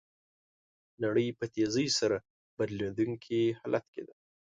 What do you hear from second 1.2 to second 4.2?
په تېزۍ سره بدلیدونکي حالت کې ده.